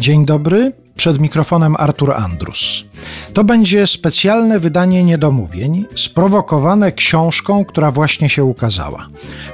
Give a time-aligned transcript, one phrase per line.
[0.00, 2.84] Dzień dobry, przed mikrofonem Artur Andrus.
[3.34, 9.06] To będzie specjalne wydanie niedomówień, sprowokowane książką, która właśnie się ukazała.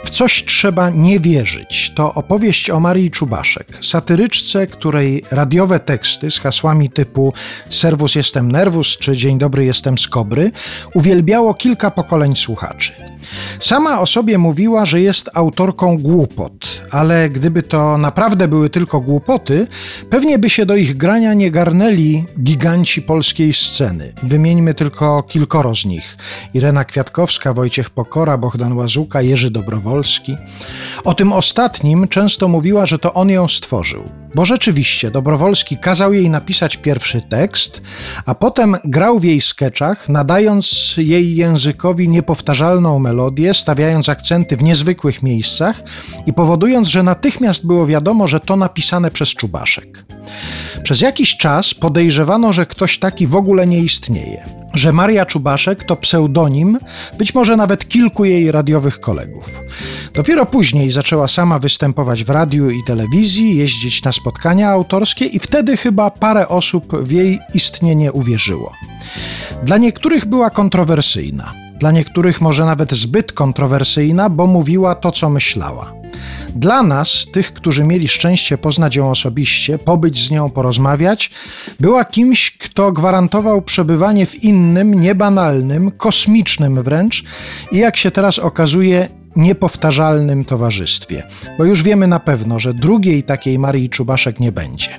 [0.04, 1.92] W coś trzeba nie wierzyć.
[1.94, 7.32] To opowieść o Marii Czubaszek, satyryczce, której radiowe teksty z hasłami typu
[7.70, 10.52] Serwus jestem nerwus czy Dzień dobry jestem z Kobry
[10.94, 12.92] uwielbiało kilka pokoleń słuchaczy.
[13.60, 19.66] Sama o sobie mówiła, że jest autorką głupot, ale gdyby to naprawdę były tylko głupoty,
[20.10, 24.12] pewnie by się do ich grania nie garnęli giganci polskiej sceny.
[24.22, 26.16] Wymieńmy tylko kilkoro z nich.
[26.54, 30.36] Irena Kwiatkowska, Wojciech Pokora, Bohdan Łazuka, Jerzy Dobrowolski.
[31.04, 34.02] O tym ostatnim często mówiła, że to on ją stworzył.
[34.34, 37.80] Bo rzeczywiście Dobrowolski kazał jej napisać pierwszy tekst,
[38.26, 45.22] a potem grał w jej skeczach, nadając jej językowi niepowtarzalną melodię, stawiając akcenty w niezwykłych
[45.22, 45.82] miejscach
[46.26, 50.04] i powodując, że natychmiast było wiadomo, że to napisane przez Czubaszek.
[50.82, 55.96] Przez jakiś czas podejrzewano, że ktoś taki w ogóle nie istnieje, że Maria Czubaszek to
[55.96, 56.78] pseudonim,
[57.18, 59.60] być może nawet kilku jej radiowych kolegów.
[60.14, 65.76] Dopiero później zaczęła sama występować w radiu i telewizji, jeździć na spotkania autorskie i wtedy
[65.76, 68.72] chyba parę osób w jej istnienie uwierzyło.
[69.62, 75.92] Dla niektórych była kontrowersyjna, dla niektórych może nawet zbyt kontrowersyjna, bo mówiła to, co myślała.
[76.54, 81.30] Dla nas, tych, którzy mieli szczęście poznać ją osobiście, pobyć z nią, porozmawiać,
[81.80, 87.24] była kimś, kto gwarantował przebywanie w innym, niebanalnym, kosmicznym wręcz
[87.72, 91.22] i jak się teraz okazuje, niepowtarzalnym towarzystwie,
[91.58, 94.98] bo już wiemy na pewno, że drugiej takiej Marii Czubaszek nie będzie.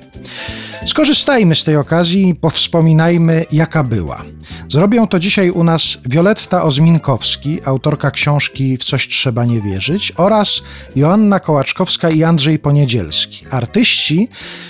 [0.86, 4.24] Skorzystajmy z tej okazji i powspominajmy, jaka była.
[4.68, 10.62] Zrobią to dzisiaj u nas Wioletta Ozminkowski, autorka książki W coś trzeba nie wierzyć, oraz
[10.96, 14.28] Joanna Kołaczkowska i Andrzej Poniedzielski, artyści,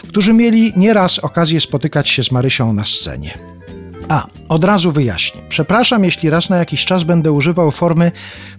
[0.08, 3.57] którzy mieli nieraz okazję spotykać się z Marysią na scenie.
[4.08, 5.40] A, od razu wyjaśnię.
[5.48, 8.12] Przepraszam, jeśli raz na jakiś czas będę używał formy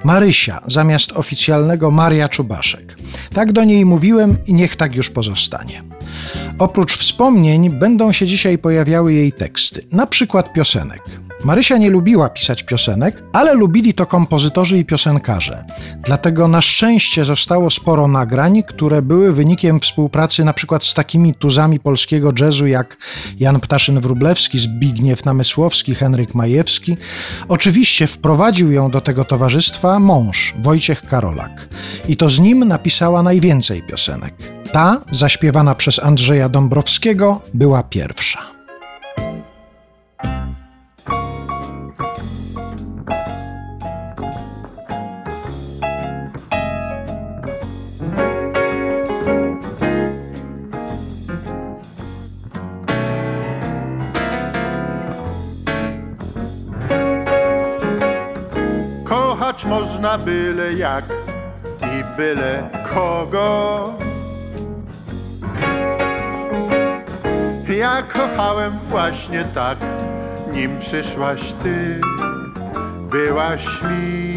[0.04, 2.98] Marysia zamiast oficjalnego Maria Czubaszek.
[3.34, 5.89] Tak do niej mówiłem i niech tak już pozostanie.
[6.60, 11.02] Oprócz wspomnień będą się dzisiaj pojawiały jej teksty, na przykład piosenek.
[11.44, 15.66] Marysia nie lubiła pisać piosenek, ale lubili to kompozytorzy i piosenkarze.
[16.06, 22.34] Dlatego na szczęście zostało sporo nagrań, które były wynikiem współpracy przykład z takimi tuzami polskiego
[22.40, 22.98] jazzu jak
[23.40, 26.98] Jan Ptaszyn-Wróblewski, Zbigniew Namysłowski, Henryk Majewski.
[27.48, 31.70] Oczywiście wprowadził ją do tego towarzystwa mąż, Wojciech Karolak.
[32.08, 34.59] I to z nim napisała najwięcej piosenek.
[34.72, 38.40] Ta, zaśpiewana przez Andrzeja Dąbrowskiego, była pierwsza.
[59.50, 61.04] kochać można byle jak
[61.82, 63.99] i byle kogo.
[67.80, 69.78] Ja kochałem właśnie tak,
[70.54, 72.02] nim przyszłaś ty,
[73.12, 74.36] byłaś mi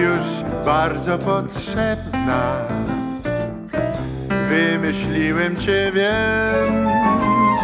[0.00, 2.64] już bardzo potrzebna.
[4.48, 7.62] Wymyśliłem cię, więc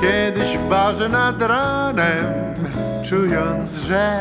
[0.00, 2.54] kiedyś w barze nad ranem
[3.04, 4.20] czując, że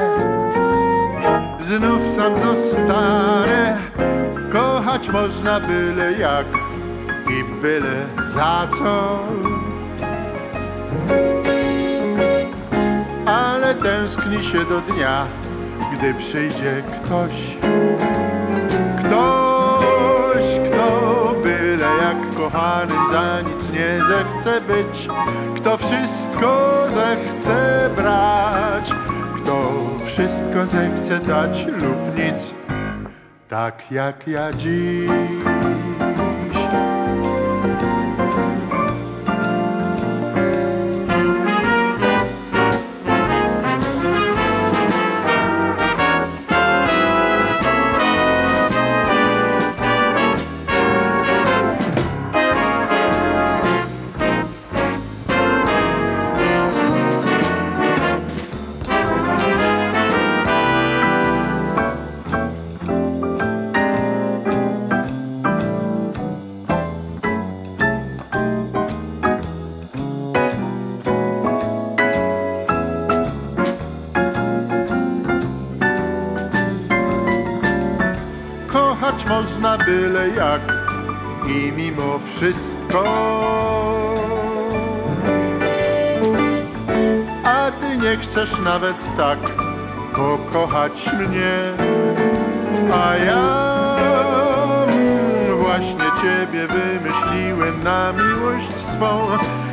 [1.59, 3.77] znów sam zostanę.
[4.51, 6.45] Kochać można byle jak
[7.29, 9.19] i byle za co.
[13.25, 15.27] Ale tęskni się do dnia,
[15.93, 17.57] gdy przyjdzie ktoś,
[18.99, 25.07] ktoś, kto byle jak kochany za nic nie zechce być,
[25.55, 28.91] kto wszystko zechce brać,
[29.35, 29.71] kto
[30.05, 32.53] wszystko zechce dać lub nic,
[33.47, 35.09] tak jak ja dziś.
[79.93, 80.61] Byle jak
[81.47, 83.03] i mimo wszystko.
[87.43, 89.39] A ty nie chcesz nawet tak
[90.15, 91.55] pokochać mnie,
[92.93, 93.43] a ja
[95.57, 99.21] właśnie ciebie wymyśliłem na miłość swą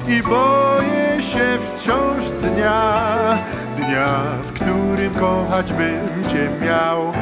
[0.09, 3.39] i boję się wciąż dnia,
[3.77, 7.13] dnia, w którym kochać bym cię miał,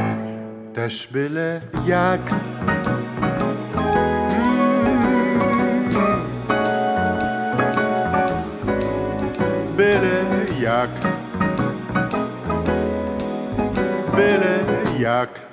[0.73, 2.21] też byle jak.
[10.79, 10.89] Jak,
[14.15, 14.59] byle
[14.99, 15.48] jak.